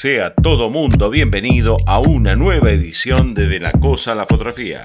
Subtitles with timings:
[0.00, 4.84] Sea todo mundo bienvenido a una nueva edición de De la Cosa a la Fotografía.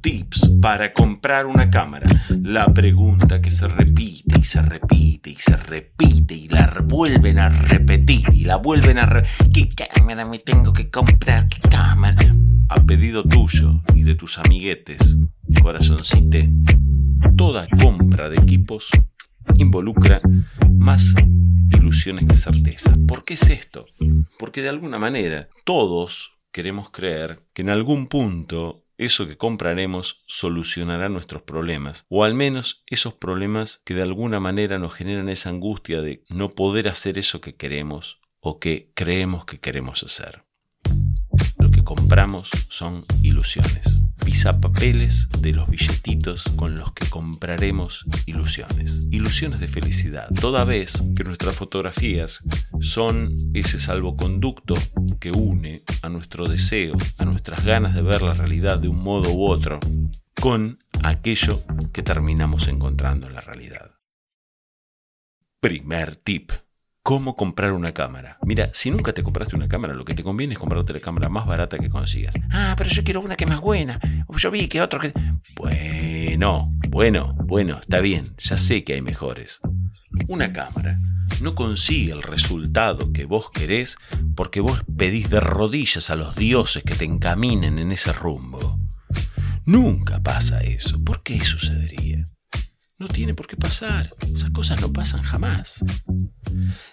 [0.00, 2.06] Tips para comprar una cámara.
[2.42, 7.50] La pregunta que se repite y se repite y se repite y la vuelven a
[7.50, 9.76] repetir y la vuelven a repetir.
[9.76, 11.46] ¿Qué cámara me tengo que comprar?
[11.48, 12.34] ¿Qué cámara?
[12.68, 15.16] A pedido tuyo y de tus amiguetes,
[15.62, 16.50] corazoncite,
[17.36, 18.90] toda compra de equipos
[19.56, 20.20] involucra
[20.68, 21.14] más
[21.70, 22.98] ilusiones que certezas.
[23.06, 23.86] ¿Por qué es esto?
[24.38, 31.08] Porque de alguna manera todos queremos creer que en algún punto eso que compraremos solucionará
[31.08, 36.00] nuestros problemas, o al menos esos problemas que de alguna manera nos generan esa angustia
[36.02, 40.42] de no poder hacer eso que queremos o que creemos que queremos hacer.
[41.58, 44.02] Lo que compramos son ilusiones
[44.60, 49.00] papeles de los billetitos con los que compraremos ilusiones.
[49.10, 52.44] Ilusiones de felicidad, toda vez que nuestras fotografías
[52.80, 54.74] son ese salvoconducto
[55.18, 59.32] que une a nuestro deseo, a nuestras ganas de ver la realidad de un modo
[59.32, 59.80] u otro,
[60.40, 63.92] con aquello que terminamos encontrando en la realidad.
[65.60, 66.52] Primer tip
[67.08, 68.36] cómo comprar una cámara.
[68.42, 71.30] Mira, si nunca te compraste una cámara, lo que te conviene es comprarte la cámara
[71.30, 72.34] más barata que consigas.
[72.50, 73.98] Ah, pero yo quiero una que es más buena.
[74.36, 75.14] Yo vi que otro que...
[75.56, 79.62] Bueno, bueno, bueno, está bien, ya sé que hay mejores.
[80.26, 81.00] Una cámara
[81.40, 83.96] no consigue el resultado que vos querés
[84.36, 88.78] porque vos pedís de rodillas a los dioses que te encaminen en ese rumbo.
[89.64, 91.02] Nunca pasa eso.
[91.02, 92.26] ¿Por qué sucedería?
[92.98, 94.10] No tiene por qué pasar.
[94.34, 95.84] Esas cosas no pasan jamás.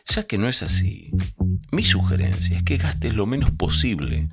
[0.07, 1.11] Ya que no es así,
[1.71, 4.29] mi sugerencia es que gastes lo menos posible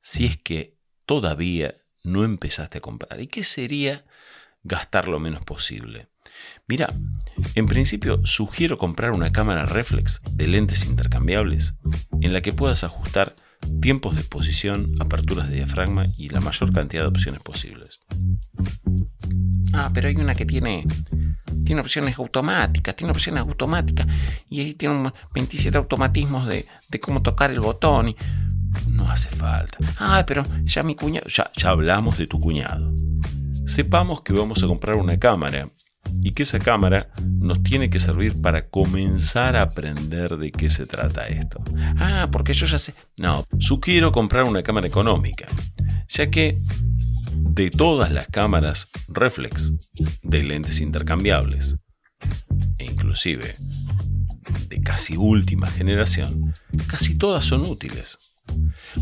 [0.00, 3.20] si es que todavía no empezaste a comprar.
[3.20, 4.04] ¿Y qué sería
[4.62, 6.08] gastar lo menos posible?
[6.68, 6.92] Mira,
[7.56, 11.74] en principio sugiero comprar una cámara reflex de lentes intercambiables
[12.20, 13.34] en la que puedas ajustar
[13.80, 18.00] tiempos de exposición, aperturas de diafragma y la mayor cantidad de opciones posibles.
[19.72, 20.86] Ah, pero hay una que tiene,
[21.64, 24.06] tiene opciones automáticas, tiene opciones automáticas
[24.48, 26.66] y ahí tiene 27 automatismos de,
[27.00, 28.16] cómo tocar el botón y
[28.88, 29.78] no hace falta.
[29.98, 32.92] Ah, pero ya mi cuñado, ya, ya hablamos de tu cuñado.
[33.66, 35.68] Sepamos que vamos a comprar una cámara
[36.20, 40.86] y que esa cámara nos tiene que servir para comenzar a aprender de qué se
[40.86, 41.62] trata esto.
[41.96, 42.94] Ah, porque yo ya sé.
[43.18, 45.48] No, sugiero comprar una cámara económica,
[46.08, 46.60] ya que
[47.54, 49.74] de todas las cámaras reflex
[50.22, 51.76] de lentes intercambiables,
[52.78, 53.56] e inclusive
[54.68, 56.54] de casi última generación,
[56.86, 58.18] casi todas son útiles.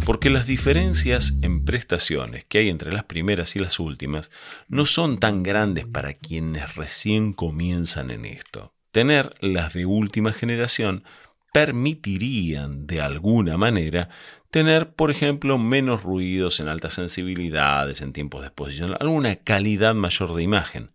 [0.04, 4.32] Porque las diferencias en prestaciones que hay entre las primeras y las últimas
[4.66, 8.74] no son tan grandes para quienes recién comienzan en esto.
[8.90, 11.04] Tener las de última generación
[11.52, 14.08] permitirían de alguna manera
[14.50, 20.34] tener, por ejemplo, menos ruidos en altas sensibilidades, en tiempos de exposición, alguna calidad mayor
[20.34, 20.92] de imagen,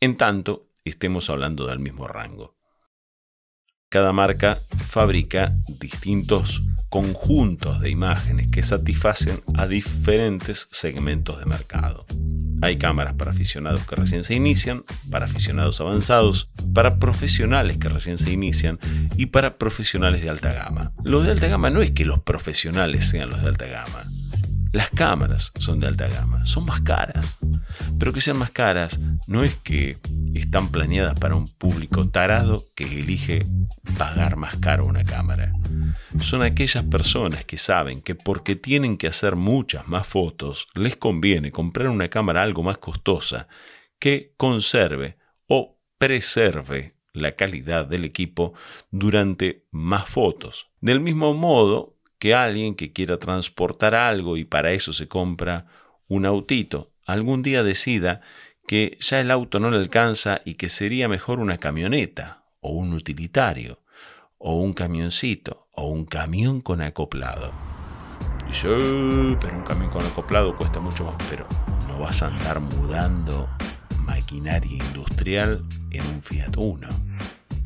[0.00, 2.56] en tanto estemos hablando del mismo rango.
[3.88, 12.06] Cada marca fabrica distintos conjuntos de imágenes que satisfacen a diferentes segmentos de mercado.
[12.64, 18.16] Hay cámaras para aficionados que recién se inician, para aficionados avanzados, para profesionales que recién
[18.16, 18.78] se inician
[19.18, 20.92] y para profesionales de alta gama.
[21.04, 24.04] Los de alta gama no es que los profesionales sean los de alta gama.
[24.74, 27.38] Las cámaras son de alta gama, son más caras.
[27.96, 28.98] Pero que sean más caras
[29.28, 29.98] no es que
[30.34, 33.46] están planeadas para un público tarado que elige
[33.96, 35.52] pagar más caro una cámara.
[36.18, 41.52] Son aquellas personas que saben que porque tienen que hacer muchas más fotos, les conviene
[41.52, 43.46] comprar una cámara algo más costosa
[44.00, 48.54] que conserve o preserve la calidad del equipo
[48.90, 50.66] durante más fotos.
[50.80, 51.93] Del mismo modo
[52.24, 55.66] que alguien que quiera transportar algo y para eso se compra
[56.08, 58.22] un autito, algún día decida
[58.66, 62.94] que ya el auto no le alcanza y que sería mejor una camioneta o un
[62.94, 63.82] utilitario
[64.38, 67.52] o un camioncito o un camión con acoplado.
[68.46, 68.68] Dice,
[69.38, 71.46] pero un camión con acoplado cuesta mucho más, pero
[71.88, 73.50] no vas a andar mudando
[73.98, 76.88] maquinaria industrial en un Fiat Uno.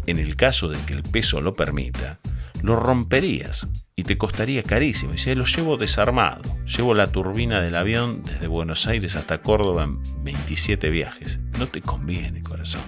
[0.06, 2.19] En el caso de que el peso lo permita,
[2.61, 5.16] lo romperías y te costaría carísimo.
[5.16, 9.98] Si lo llevo desarmado, llevo la turbina del avión desde Buenos Aires hasta Córdoba en
[10.22, 11.40] 27 viajes.
[11.58, 12.82] No te conviene, corazón.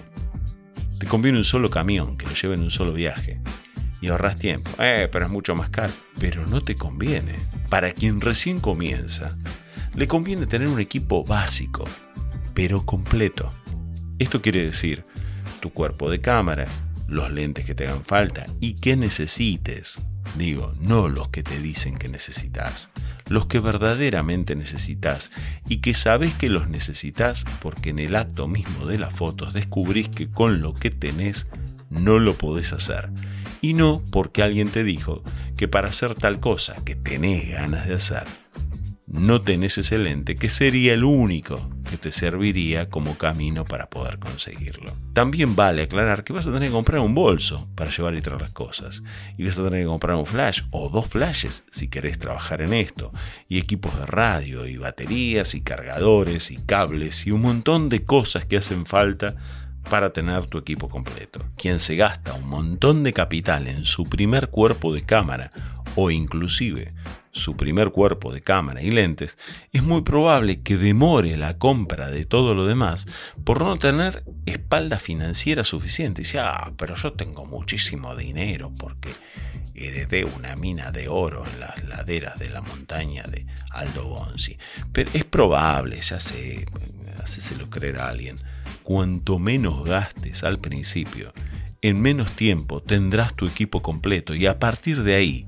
[1.00, 3.40] Te conviene un solo camión que lo lleve en un solo viaje.
[4.00, 4.70] Y ahorras tiempo.
[4.78, 5.92] Eh, pero es mucho más caro.
[6.20, 7.34] Pero no te conviene.
[7.68, 9.36] Para quien recién comienza,
[9.96, 11.86] le conviene tener un equipo básico,
[12.54, 13.52] pero completo.
[14.20, 15.04] Esto quiere decir
[15.58, 16.66] tu cuerpo de cámara,
[17.10, 20.00] los lentes que te hagan falta y que necesites.
[20.36, 22.90] Digo, no los que te dicen que necesitas,
[23.26, 25.30] los que verdaderamente necesitas
[25.68, 30.08] y que sabes que los necesitas porque en el acto mismo de las fotos descubrís
[30.08, 31.48] que con lo que tenés
[31.90, 33.10] no lo podés hacer.
[33.60, 35.22] Y no porque alguien te dijo
[35.56, 38.24] que para hacer tal cosa que tenés ganas de hacer,
[39.06, 44.18] no tenés ese lente que sería el único que te serviría como camino para poder
[44.18, 44.94] conseguirlo.
[45.12, 48.40] También vale aclarar que vas a tener que comprar un bolso para llevar y traer
[48.40, 49.02] las cosas.
[49.36, 52.72] Y vas a tener que comprar un flash o dos flashes si querés trabajar en
[52.72, 53.12] esto.
[53.48, 58.44] Y equipos de radio y baterías y cargadores y cables y un montón de cosas
[58.44, 59.34] que hacen falta
[59.88, 61.40] para tener tu equipo completo.
[61.56, 65.50] Quien se gasta un montón de capital en su primer cuerpo de cámara
[65.96, 66.94] o inclusive
[67.32, 69.38] su primer cuerpo de cámara y lentes,
[69.72, 73.06] es muy probable que demore la compra de todo lo demás
[73.44, 76.22] por no tener espalda financiera suficiente.
[76.22, 79.10] Y dice, ah, pero yo tengo muchísimo dinero porque
[79.74, 84.58] heredé una mina de oro en las laderas de la montaña de Aldo Bonzi.
[84.92, 86.66] Pero es probable, ya sé,
[87.58, 88.38] lo creer a alguien,
[88.82, 91.32] cuanto menos gastes al principio,
[91.82, 95.46] en menos tiempo tendrás tu equipo completo y a partir de ahí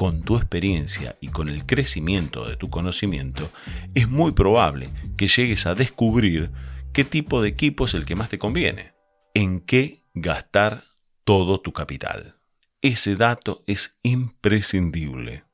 [0.00, 3.50] con tu experiencia y con el crecimiento de tu conocimiento,
[3.94, 4.88] es muy probable
[5.18, 6.50] que llegues a descubrir
[6.94, 8.94] qué tipo de equipo es el que más te conviene,
[9.34, 10.84] en qué gastar
[11.24, 12.38] todo tu capital.
[12.80, 15.44] Ese dato es imprescindible.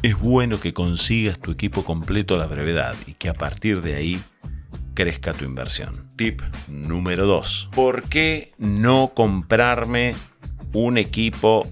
[0.00, 3.96] Es bueno que consigas tu equipo completo a la brevedad y que a partir de
[3.96, 4.22] ahí
[4.94, 6.10] crezca tu inversión.
[6.16, 7.68] Tip número 2.
[7.74, 10.14] ¿Por qué no comprarme
[10.72, 11.68] un equipo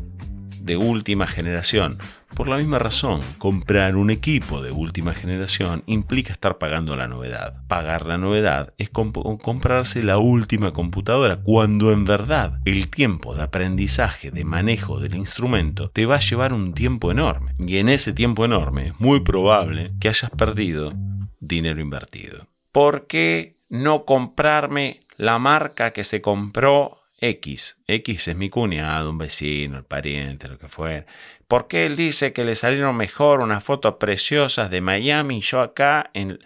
[0.61, 1.97] de última generación?
[2.39, 7.65] Por la misma razón, comprar un equipo de última generación implica estar pagando la novedad.
[7.67, 14.31] Pagar la novedad es comprarse la última computadora, cuando en verdad el tiempo de aprendizaje,
[14.31, 17.55] de manejo del instrumento, te va a llevar un tiempo enorme.
[17.59, 20.93] Y en ese tiempo enorme es muy probable que hayas perdido
[21.41, 22.47] dinero invertido.
[22.71, 27.83] ¿Por qué no comprarme la marca que se compró X.
[27.87, 31.07] X es mi cuñado, un vecino, el pariente, lo que fuera.
[31.47, 35.61] ¿Por qué él dice que le salieron mejor unas fotos preciosas de Miami y yo
[35.61, 36.39] acá en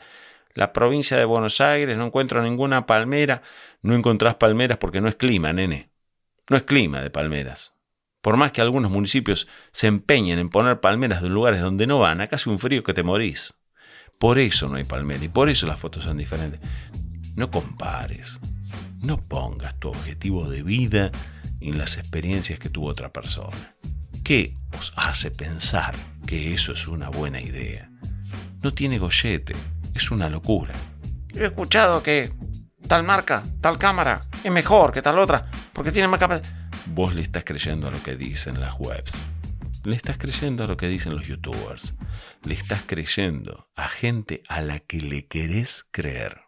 [0.54, 3.42] la provincia de Buenos Aires no encuentro ninguna palmera?
[3.82, 5.90] No encontrás palmeras porque no es clima, nene.
[6.48, 7.76] No es clima de palmeras.
[8.22, 12.20] Por más que algunos municipios se empeñen en poner palmeras de lugares donde no van,
[12.20, 13.54] acá hace un frío que te morís.
[14.18, 16.60] Por eso no hay palmera y por eso las fotos son diferentes.
[17.34, 18.40] No compares.
[19.00, 21.10] No pongas tu objetivo de vida
[21.60, 23.76] en las experiencias que tuvo otra persona.
[24.24, 25.94] ¿Qué os hace pensar
[26.26, 27.90] que eso es una buena idea?
[28.62, 29.54] No tiene gollete,
[29.94, 30.74] es una locura.
[31.34, 32.32] He escuchado que
[32.86, 36.48] tal marca, tal cámara es mejor que tal otra, porque tiene más capacidad.
[36.86, 39.24] Vos le estás creyendo a lo que dicen las webs.
[39.84, 41.94] Le estás creyendo a lo que dicen los youtubers.
[42.44, 46.42] Le estás creyendo a gente a la que le querés creer.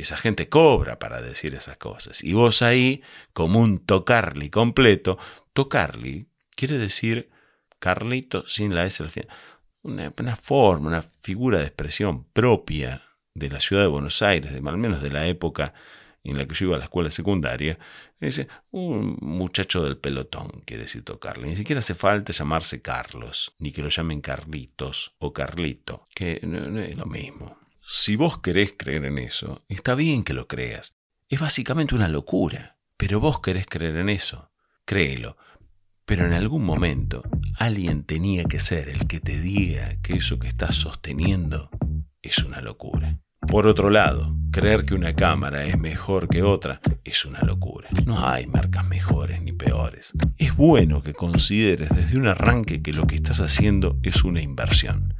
[0.00, 2.24] Esa gente cobra para decir esas cosas.
[2.24, 3.02] Y vos ahí,
[3.32, 5.18] como un tocarli completo,
[5.52, 6.28] tocarli
[6.60, 7.30] quiere decir
[7.78, 9.28] Carlito sin la S al final.
[9.82, 13.02] Una, forma, una figura de expresión propia
[13.34, 15.72] de la ciudad de Buenos Aires, de, al menos de la época
[16.22, 17.78] en la que yo iba a la escuela secundaria,
[18.20, 21.48] dice un muchacho del pelotón, quiere decir tocarle.
[21.48, 26.78] Ni siquiera hace falta llamarse Carlos, ni que lo llamen Carlitos o Carlito, que no
[26.78, 27.59] es lo mismo.
[27.92, 30.96] Si vos querés creer en eso, está bien que lo creas.
[31.28, 32.76] Es básicamente una locura.
[32.96, 34.52] Pero vos querés creer en eso.
[34.84, 35.36] Créelo.
[36.04, 37.24] Pero en algún momento
[37.58, 41.68] alguien tenía que ser el que te diga que eso que estás sosteniendo
[42.22, 43.18] es una locura.
[43.40, 47.88] Por otro lado, creer que una cámara es mejor que otra es una locura.
[48.06, 50.12] No hay marcas mejores ni peores.
[50.38, 55.12] Es bueno que consideres desde un arranque que lo que estás haciendo es una inversión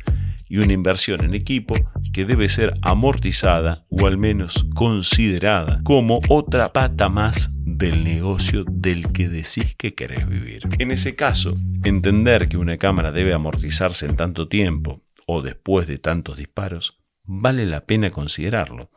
[0.50, 1.75] y una inversión en equipo
[2.12, 9.12] que debe ser amortizada o al menos considerada como otra pata más del negocio del
[9.12, 10.69] que decís que querés vivir.
[10.78, 11.52] En ese caso,
[11.85, 17.64] entender que una cámara debe amortizarse en tanto tiempo o después de tantos disparos, vale
[17.64, 18.90] la pena considerarlo.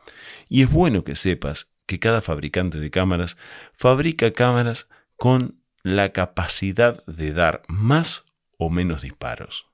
[0.48, 3.38] Y es bueno que sepas que cada fabricante de cámaras
[3.72, 8.24] fabrica cámaras con la capacidad de dar más
[8.58, 9.66] o menos disparos.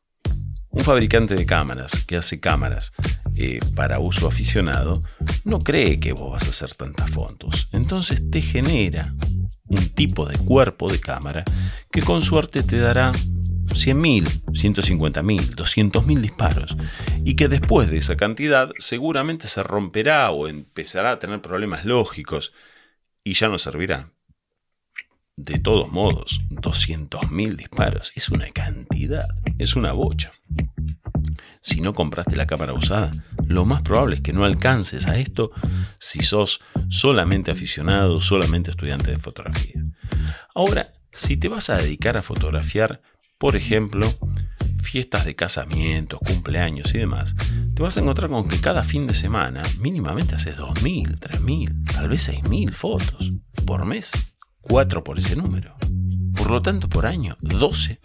[0.70, 2.92] Un fabricante de cámaras que hace cámaras
[3.36, 5.02] eh, para uso aficionado
[5.44, 7.68] no cree que vos vas a hacer tantas fotos.
[7.72, 9.14] Entonces te genera
[9.66, 11.44] un tipo de cuerpo de cámara
[11.90, 13.12] que con suerte te dará
[13.70, 16.76] 100.000, 150.000, 200.000 disparos
[17.24, 22.52] y que después de esa cantidad seguramente se romperá o empezará a tener problemas lógicos
[23.24, 24.10] y ya no servirá.
[25.36, 29.28] de todos modos, 200.000 disparos es una cantidad,
[29.62, 30.32] es una bocha.
[31.60, 33.12] Si no compraste la cámara usada,
[33.46, 35.50] lo más probable es que no alcances a esto
[35.98, 39.82] si sos solamente aficionado, solamente estudiante de fotografía.
[40.54, 43.02] Ahora, si te vas a dedicar a fotografiar,
[43.38, 44.06] por ejemplo,
[44.82, 47.34] fiestas de casamientos, cumpleaños y demás,
[47.74, 52.08] te vas a encontrar con que cada fin de semana mínimamente haces 2.000, 3.000, tal
[52.08, 53.30] vez 6.000 fotos
[53.66, 54.12] por mes.
[54.62, 55.74] 4 por ese número.
[56.36, 58.00] Por lo tanto, por año, 12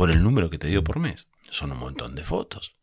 [0.00, 1.28] por el número que te dio por mes.
[1.50, 2.74] Son un montón de fotos.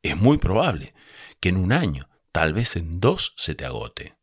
[0.00, 0.94] Es muy probable
[1.38, 4.16] que en un año, tal vez en dos, se te agote.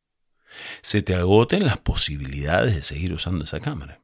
[0.82, 4.02] Se te agoten las posibilidades de seguir usando esa cámara.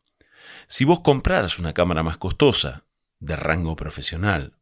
[0.68, 2.86] Si vos compraras una cámara más costosa,
[3.20, 4.54] de rango profesional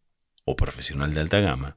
[0.45, 1.75] o profesional de alta gama,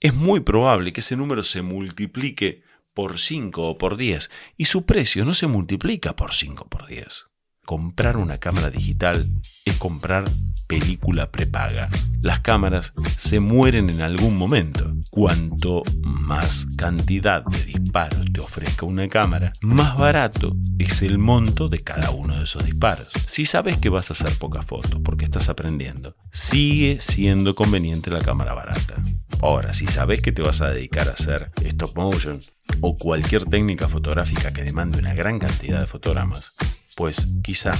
[0.00, 2.62] es muy probable que ese número se multiplique
[2.94, 6.86] por 5 o por 10 y su precio no se multiplica por 5 o por
[6.86, 7.26] 10
[7.66, 9.28] comprar una cámara digital
[9.64, 10.24] es comprar
[10.66, 11.88] película prepaga.
[12.22, 14.94] Las cámaras se mueren en algún momento.
[15.10, 21.80] Cuanto más cantidad de disparos te ofrezca una cámara, más barato es el monto de
[21.80, 23.08] cada uno de esos disparos.
[23.26, 28.20] Si sabes que vas a hacer pocas fotos porque estás aprendiendo, sigue siendo conveniente la
[28.20, 29.02] cámara barata.
[29.42, 32.40] Ahora, si sabes que te vas a dedicar a hacer stop motion
[32.80, 36.54] o cualquier técnica fotográfica que demande una gran cantidad de fotogramas,
[36.96, 37.72] pues quizá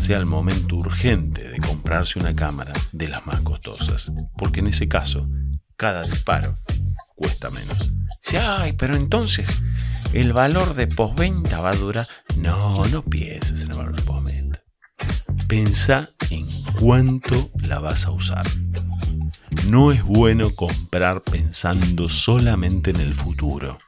[0.00, 4.88] sea el momento urgente de comprarse una cámara de las más costosas, porque en ese
[4.88, 5.28] caso
[5.76, 6.56] cada disparo
[7.16, 7.92] cuesta menos.
[8.20, 9.48] Si, ay, pero entonces
[10.12, 12.06] el valor de postventa va a durar.
[12.36, 14.62] No, no pienses en el valor de postventa.
[15.48, 16.46] Pensa en
[16.78, 18.46] cuánto la vas a usar.
[19.66, 23.78] No es bueno comprar pensando solamente en el futuro.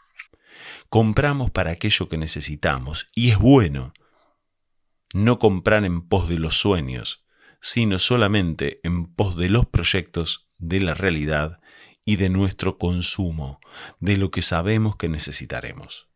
[0.88, 3.92] Compramos para aquello que necesitamos y es bueno
[5.14, 7.24] no comprar en pos de los sueños,
[7.62, 11.60] sino solamente en pos de los proyectos, de la realidad
[12.04, 13.60] y de nuestro consumo,
[14.00, 16.08] de lo que sabemos que necesitaremos.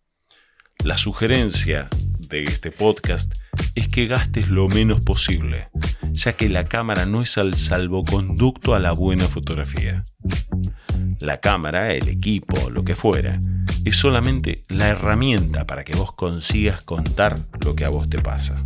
[0.85, 1.88] La sugerencia
[2.19, 3.35] de este podcast
[3.76, 5.69] es que gastes lo menos posible,
[6.11, 10.05] ya que la cámara no es el salvoconducto a la buena fotografía.
[11.21, 13.40] La cámara, el equipo, lo que fuera,
[13.85, 18.64] es solamente la herramienta para que vos consigas contar lo que a vos te pasa.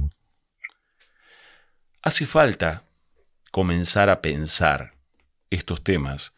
[2.04, 2.82] Hace falta
[3.52, 4.96] comenzar a pensar
[5.50, 6.34] estos temas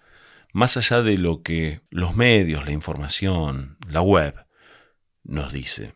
[0.53, 4.35] más allá de lo que los medios, la información, la web
[5.23, 5.95] nos dice.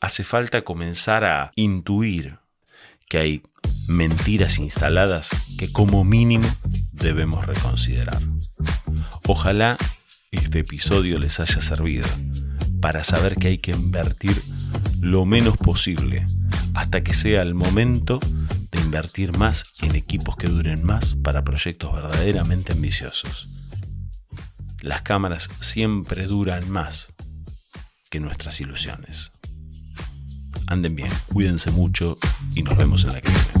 [0.00, 2.40] Hace falta comenzar a intuir
[3.08, 3.42] que hay
[3.86, 6.48] mentiras instaladas que como mínimo
[6.90, 8.20] debemos reconsiderar.
[9.28, 9.78] Ojalá
[10.32, 12.08] este episodio les haya servido
[12.80, 14.42] para saber que hay que invertir
[15.00, 16.26] lo menos posible
[16.74, 18.18] hasta que sea el momento
[18.72, 23.48] de invertir más en equipos que duren más para proyectos verdaderamente ambiciosos.
[24.80, 27.12] Las cámaras siempre duran más
[28.10, 29.32] que nuestras ilusiones.
[30.66, 32.18] Anden bien, cuídense mucho
[32.54, 33.57] y nos vemos en la que.